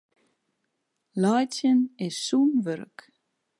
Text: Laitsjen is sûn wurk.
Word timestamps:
Laitsjen 1.21 1.79
is 2.05 2.15
sûn 2.25 2.51
wurk. 2.63 2.97